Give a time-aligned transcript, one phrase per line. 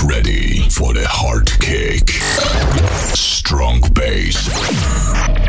[0.00, 2.10] Get ready for the hard kick,
[3.14, 4.48] strong bass,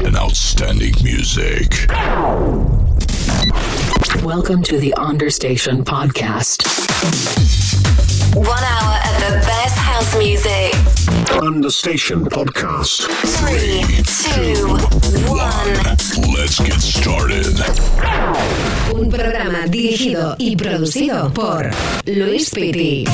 [0.05, 1.87] and outstanding music.
[4.23, 6.67] Welcome to the Understation podcast.
[8.35, 10.73] One hour of the best house music.
[11.41, 13.07] Understation podcast.
[13.39, 14.67] Three, two,
[15.31, 16.35] one.
[16.35, 17.57] Let's get started.
[18.93, 21.71] Un programa dirigido y producido por
[22.05, 23.05] Luis Piti.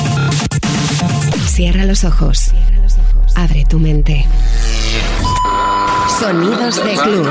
[1.48, 2.52] Cierra los ojos.
[3.34, 4.24] Abre tu mente.
[6.20, 7.28] Sonidos de club.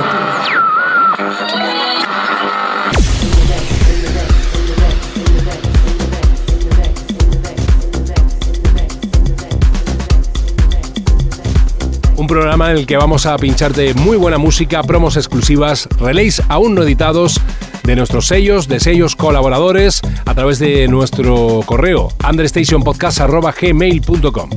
[12.18, 16.76] Un programa en el que vamos a pincharte muy buena música, promos exclusivas, relays aún
[16.76, 17.40] no editados
[17.88, 24.50] de nuestros sellos, de sellos colaboradores, a través de nuestro correo understationpodcast.gmail.com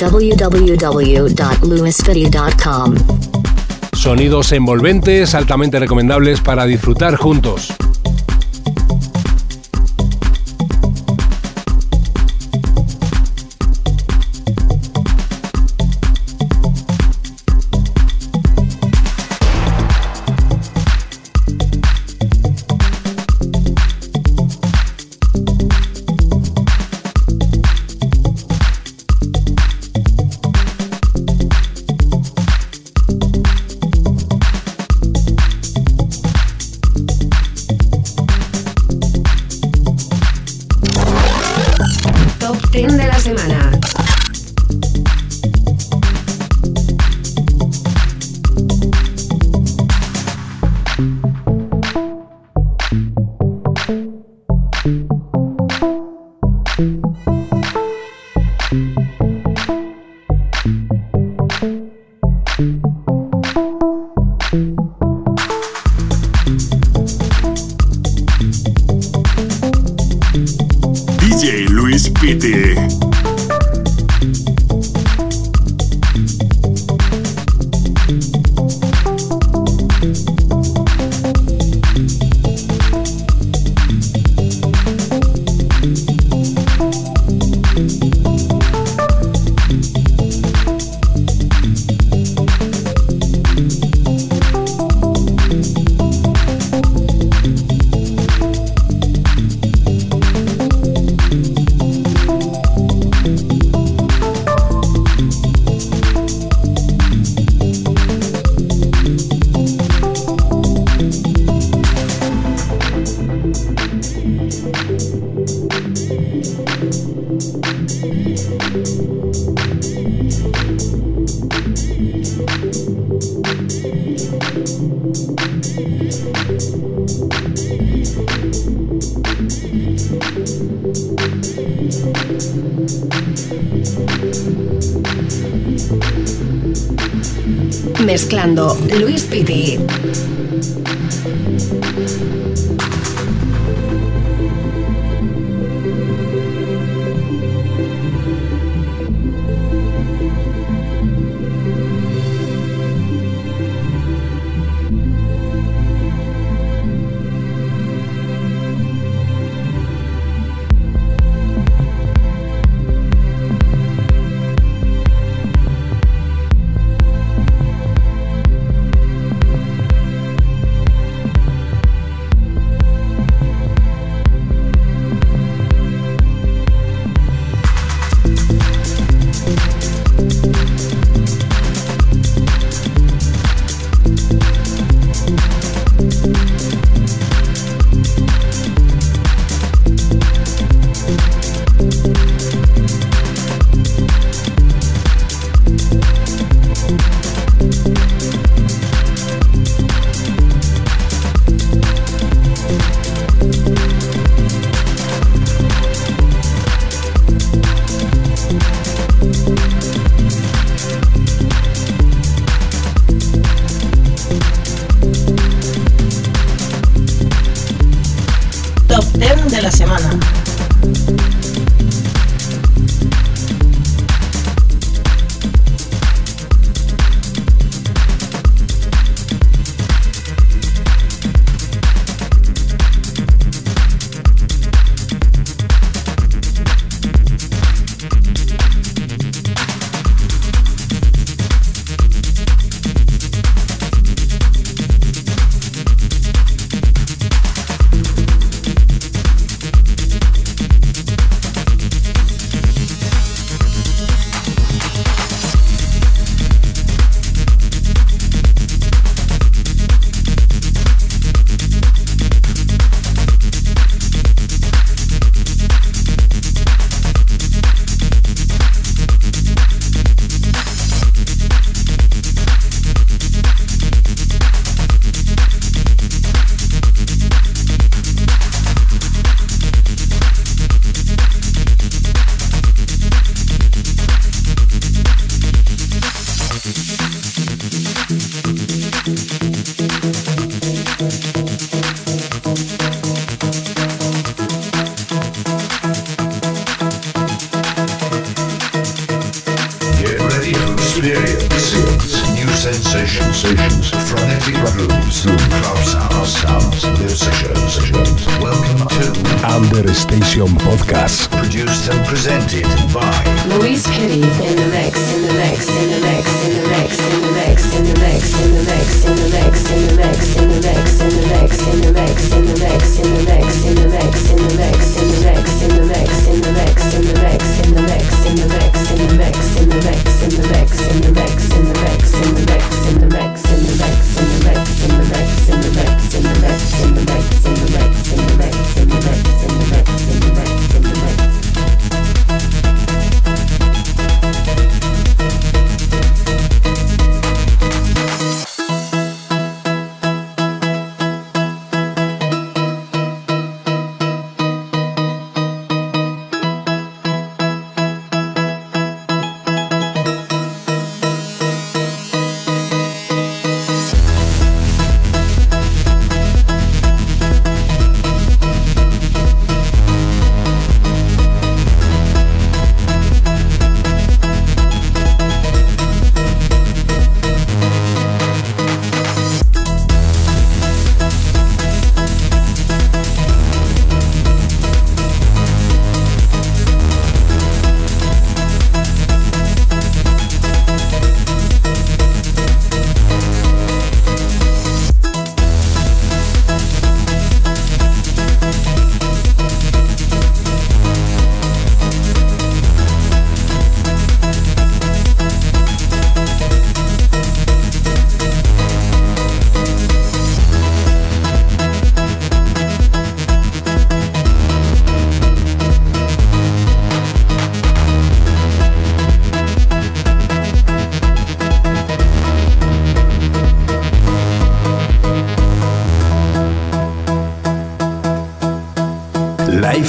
[0.00, 2.94] www.lewisfitty.com.
[3.92, 7.72] Sonidos envolventes, altamente recomendables para disfrutar juntos.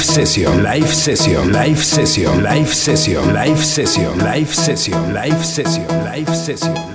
[0.05, 6.94] session, live session, live session, live session, live session, live session, live session, live session.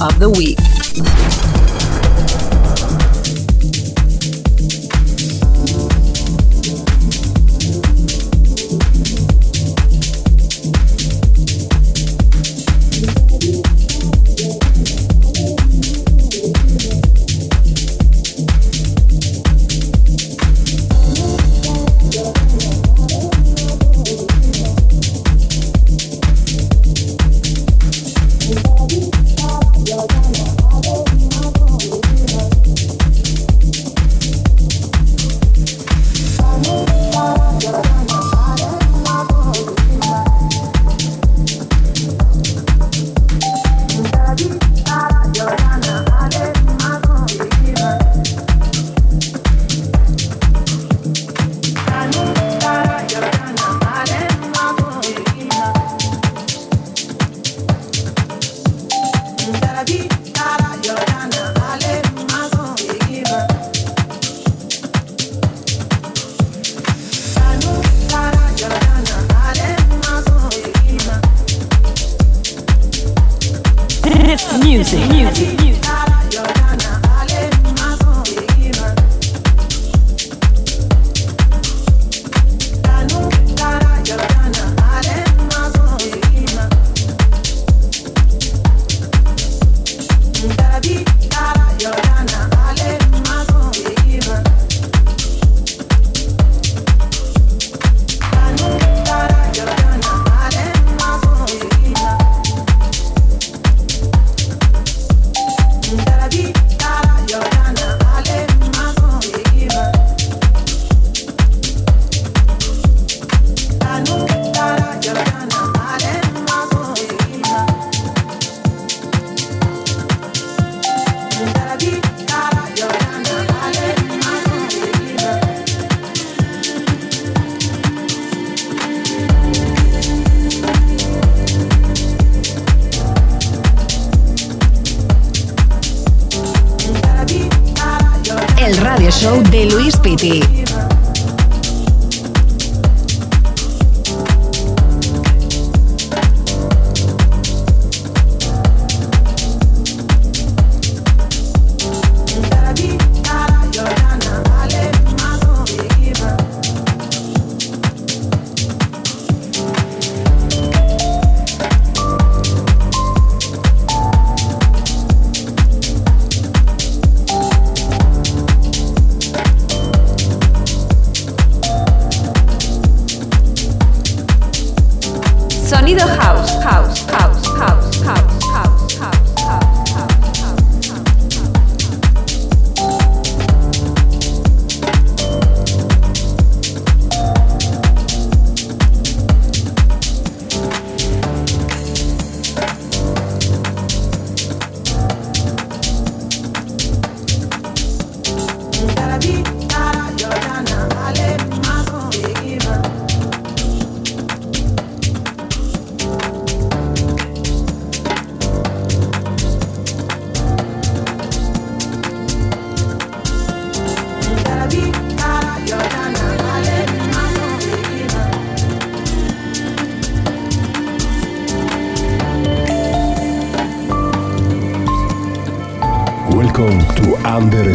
[0.00, 0.57] of the week.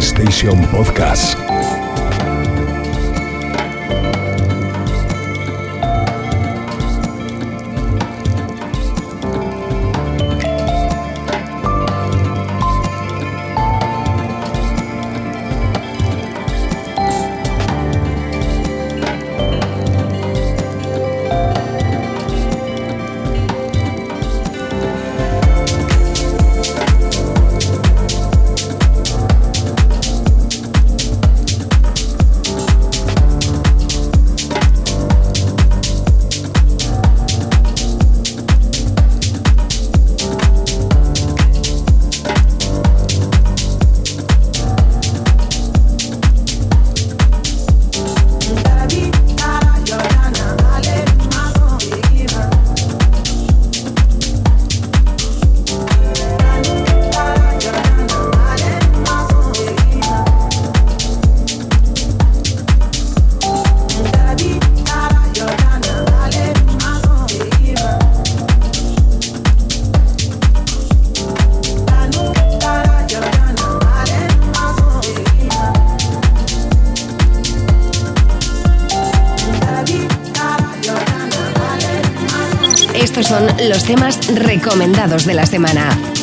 [0.00, 1.83] Station Podcast.
[85.04, 86.13] Recomendados de la semana.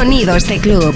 [0.00, 0.94] Sonidos de Club.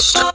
[0.00, 0.29] Podcast.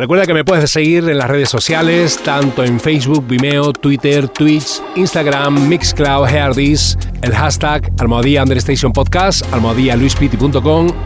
[0.00, 4.80] Recuerda que me puedes seguir en las redes sociales, tanto en Facebook, Vimeo, Twitter, Twitch,
[4.96, 9.44] Instagram, Mixcloud, Herdis, el hashtag Almohadía Understation Podcast,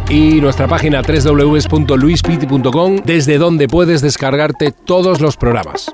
[0.08, 5.92] y nuestra página www.luispiti.com, desde donde puedes descargarte todos los programas.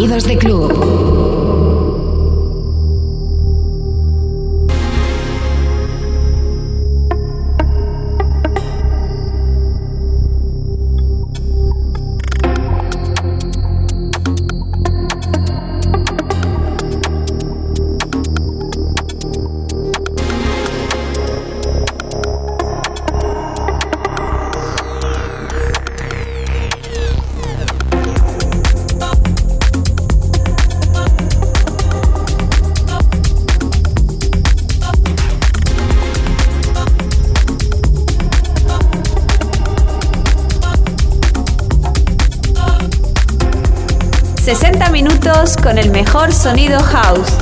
[0.00, 0.79] Sonidos de club.
[45.80, 47.39] El mejor sonido house.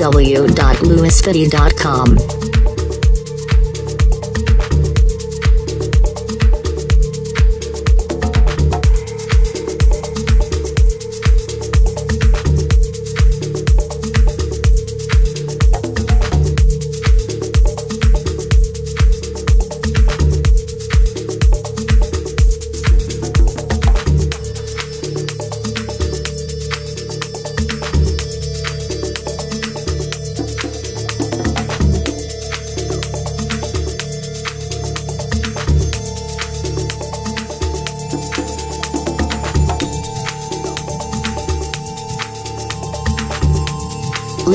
[0.00, 2.29] www.lewisfitty.com.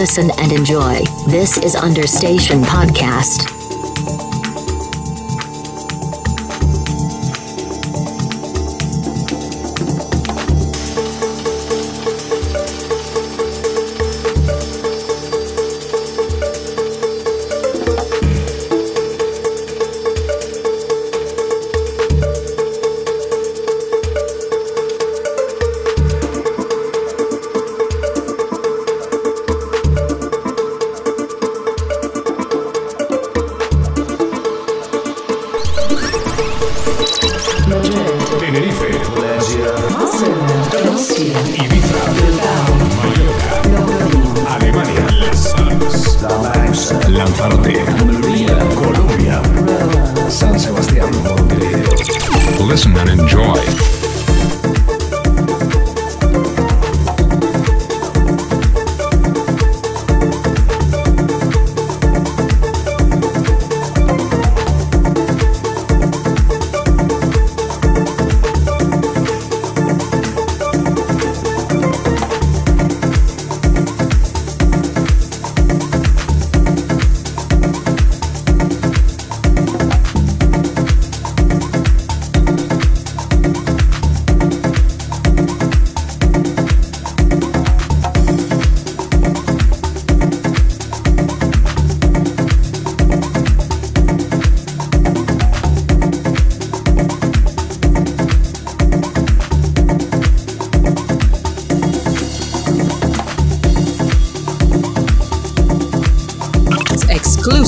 [0.05, 1.03] Listen and enjoy.
[1.25, 3.54] This is Understation Podcast.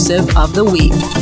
[0.09, 1.16] Of the week.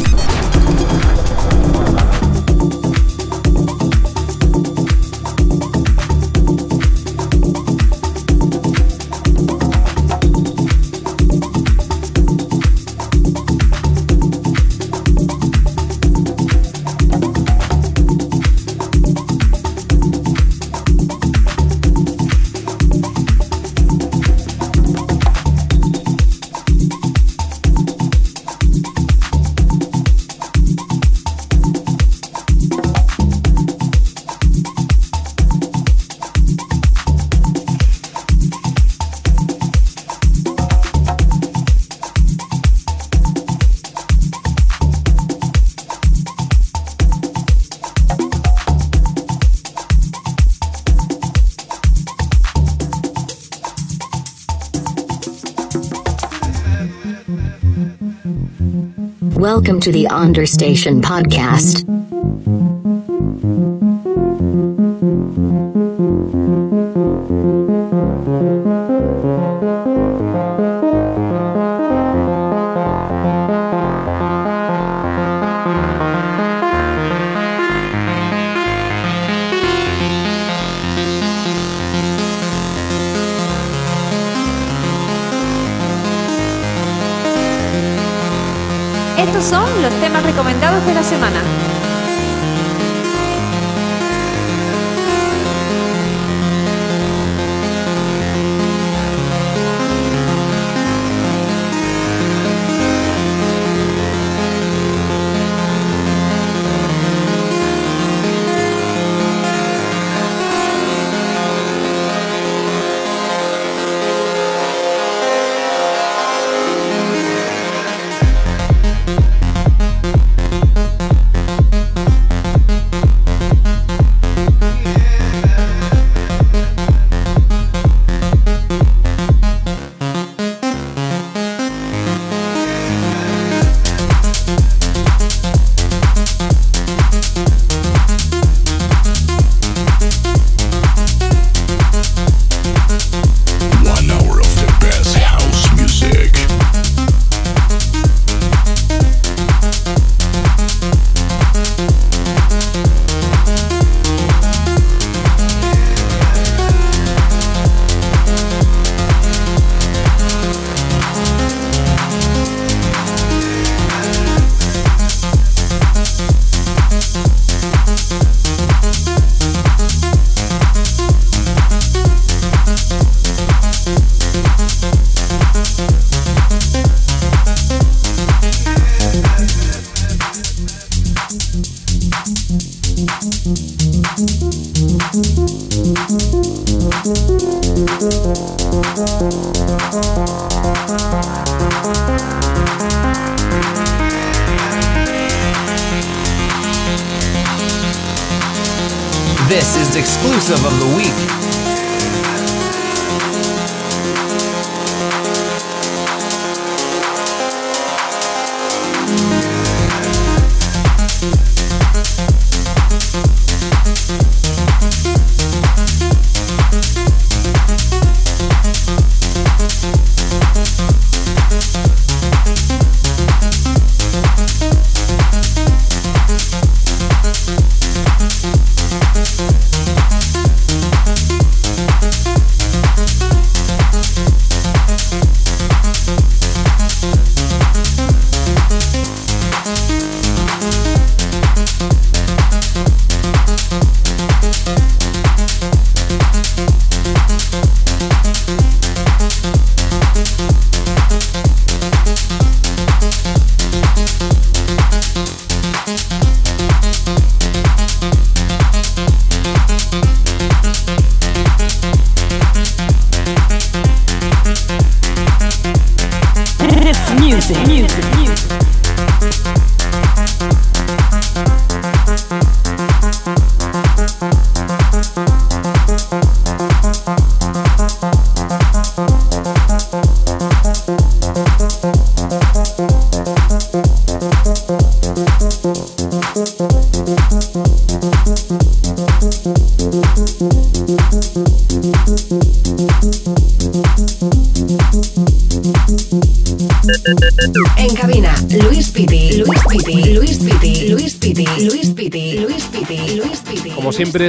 [59.75, 61.84] Welcome to the Understation Podcast.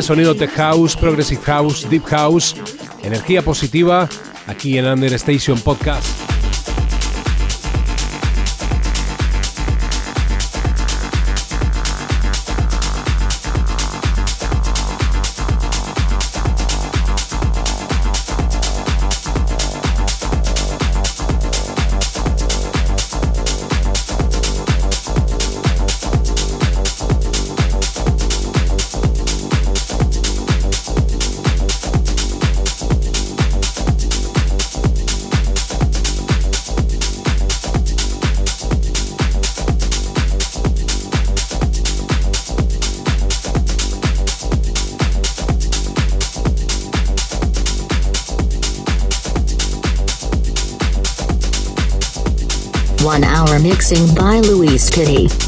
[0.03, 2.57] Sonido tech house, progressive house, deep house,
[3.03, 4.09] energía positiva,
[4.47, 6.16] aquí en Under Station Podcast.
[53.07, 55.46] One hour mixing by Luis Kitty.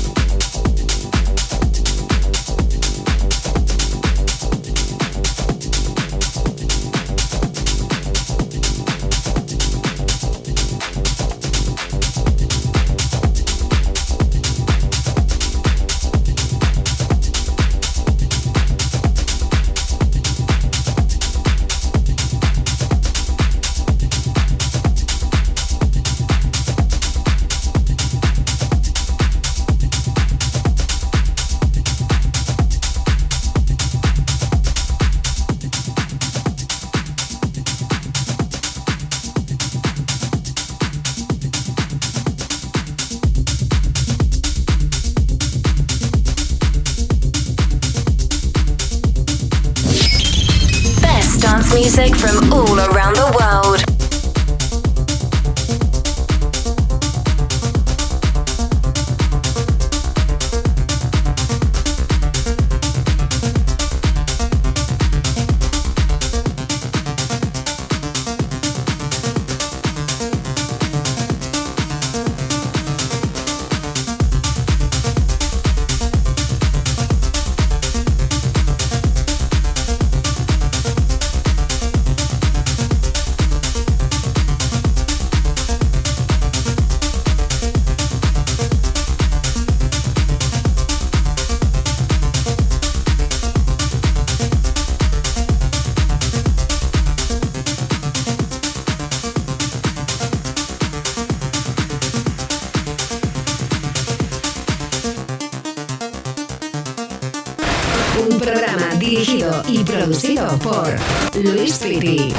[109.19, 110.97] Dirigido y producido por
[111.43, 112.33] Luis Piti.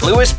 [0.00, 0.32] with Lewis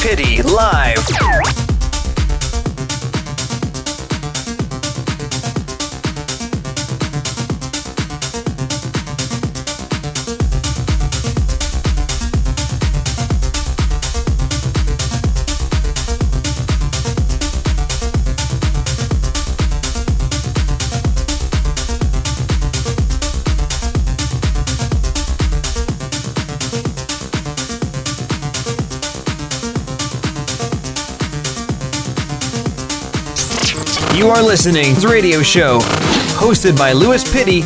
[34.22, 35.80] You are listening to radio show
[36.38, 37.62] hosted by Louis Pitty.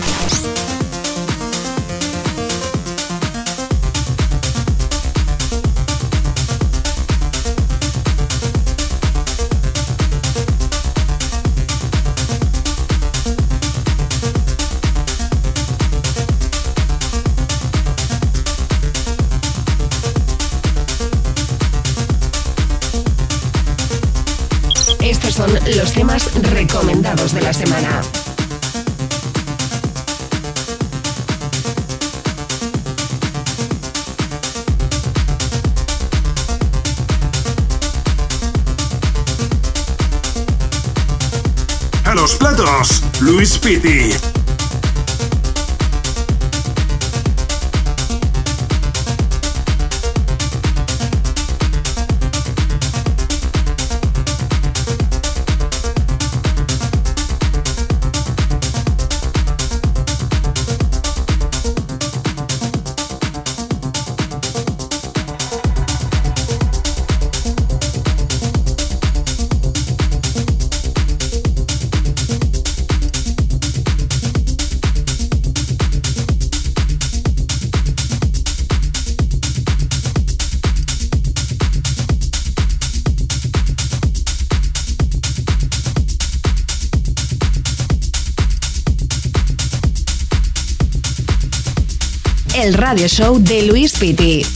[92.85, 94.54] Radio show de Luis Pitti.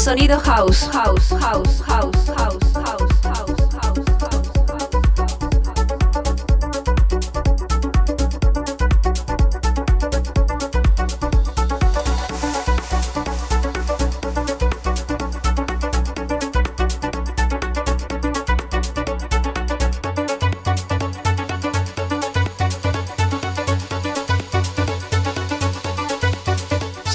[0.00, 0.89] sonido house.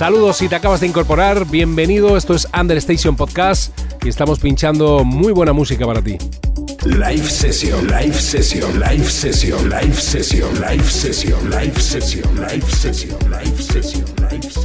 [0.06, 5.34] Saludos si te acabas de incorporar, bienvenido, esto es Understation Podcast y estamos pinchando muy
[5.34, 6.20] buena música para ti.
[6.86, 13.60] Live session, live session, live session, live session, live session, live session, live session, live
[13.60, 14.64] session, live session.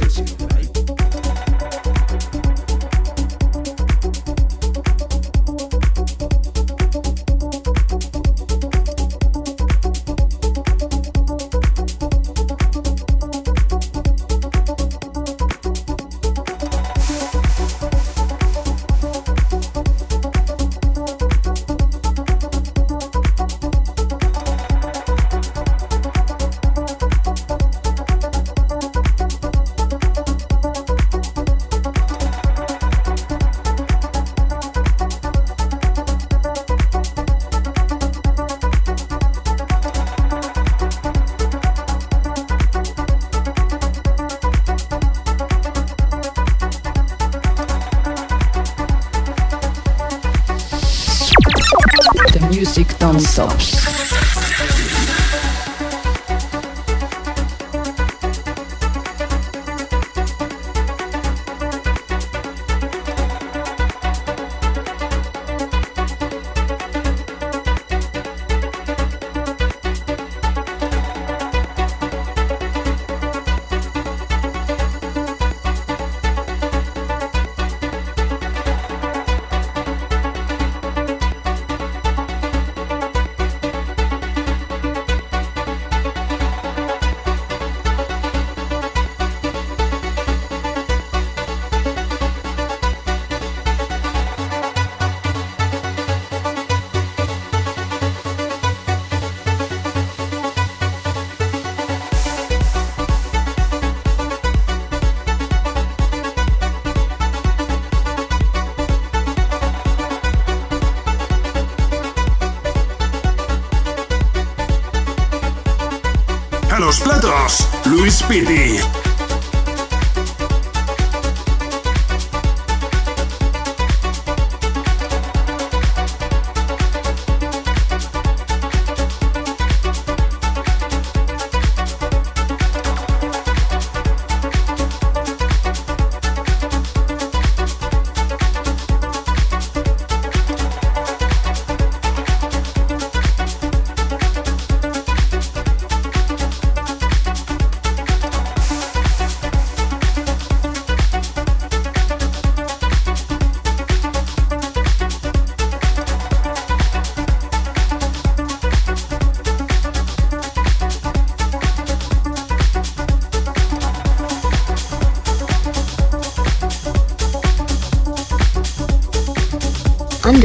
[118.31, 119.00] Piti.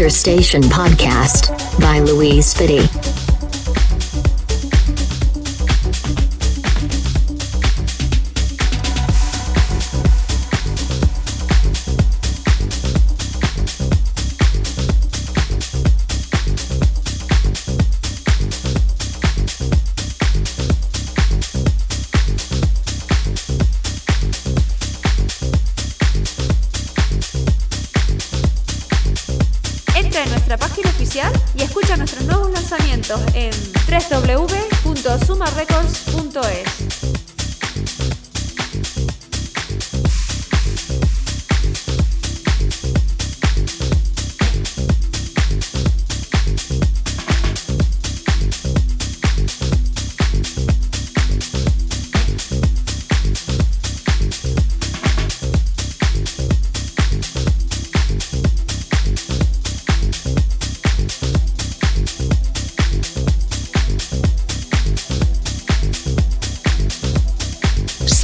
[0.06, 1.50] Understation Podcast
[1.80, 2.95] by Louise Fitty.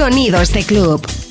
[0.03, 1.22] Sonidos de club.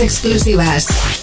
[0.00, 1.13] Exclusivas.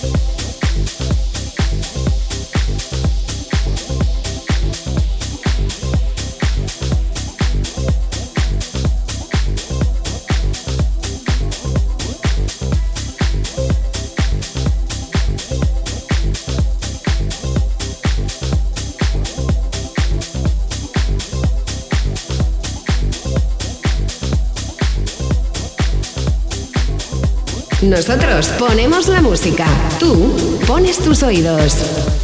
[27.92, 29.66] Nosotros ponemos la música.
[30.00, 30.34] Tú
[30.66, 32.21] pones tus oídos.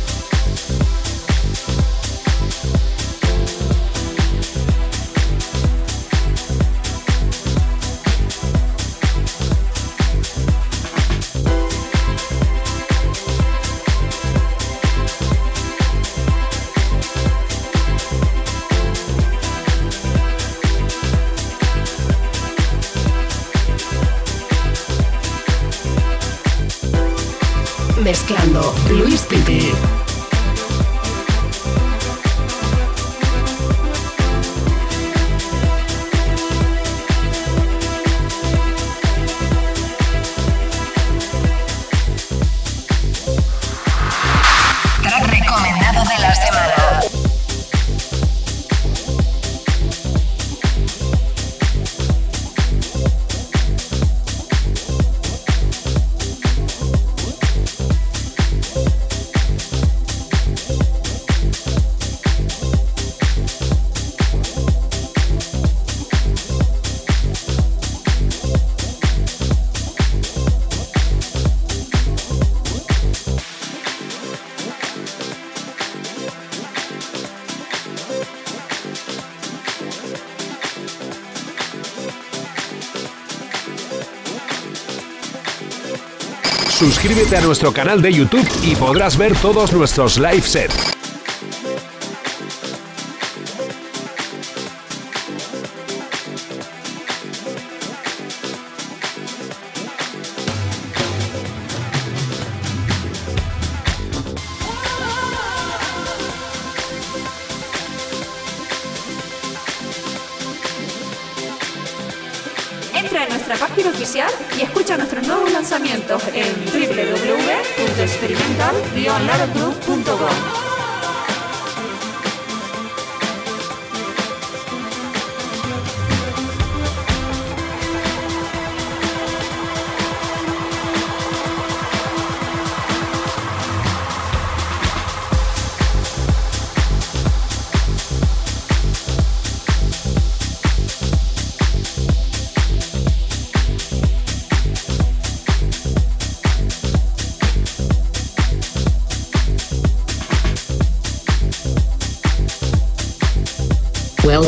[87.36, 90.97] A nuestro canal de YouTube y podrás ver todos nuestros live sets.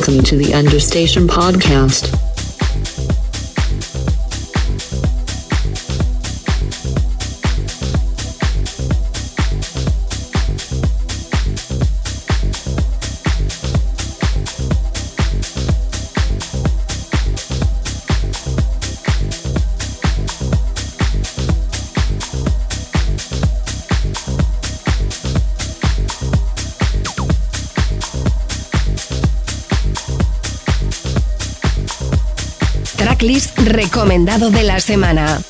[0.10, 2.19] welcome to the Understation Podcast.
[33.70, 35.42] recomendado de la semana.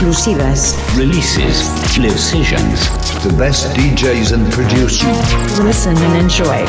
[0.00, 0.74] exclusivas.
[0.96, 1.68] Releases,
[2.18, 2.88] sessions
[3.22, 5.02] the best DJs and producers.
[5.60, 6.64] Listen and enjoy.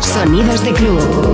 [0.00, 1.27] Sonidos de club.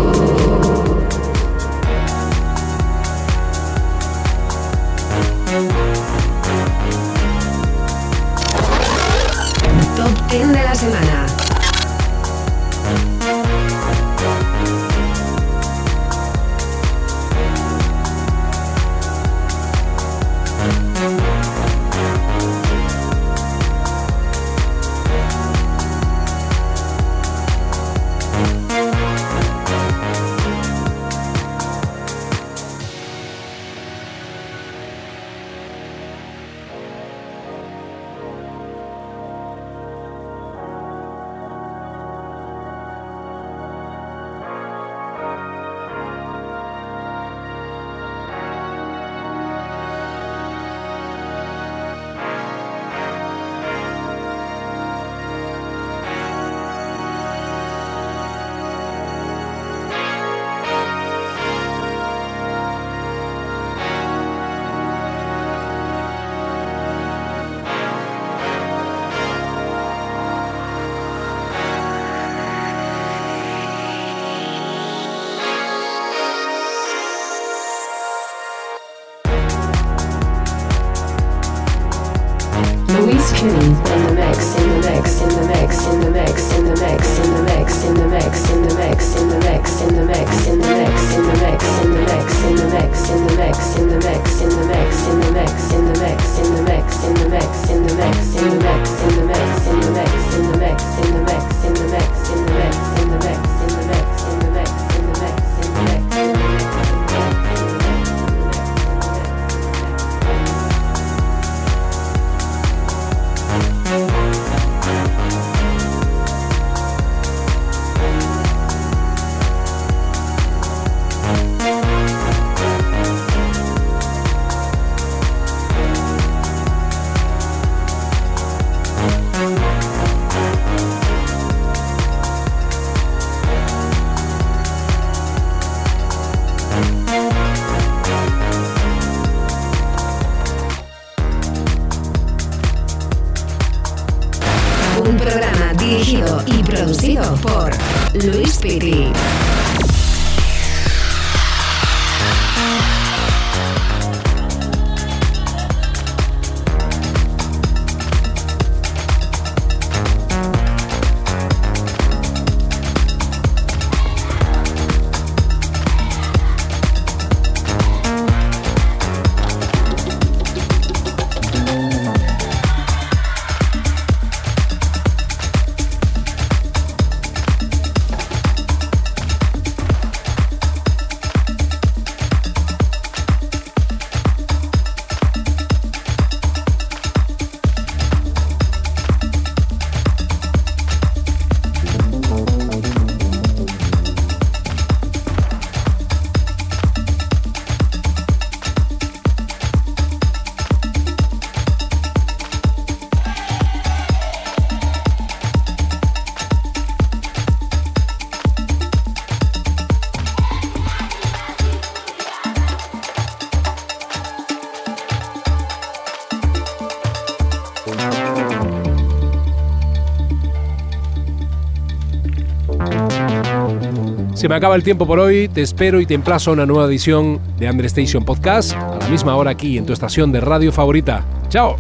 [224.45, 226.85] Se me acaba el tiempo por hoy, te espero y te emplazo a una nueva
[226.85, 230.71] edición de Andre Station Podcast a la misma hora aquí en tu estación de radio
[230.71, 231.25] favorita.
[231.49, 231.79] ¡Chao!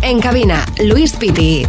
[0.00, 1.66] En cabina, Luis Piti.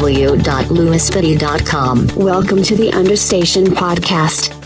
[0.00, 2.16] www.lewisfitty.com.
[2.16, 4.59] Welcome to the Understation Podcast.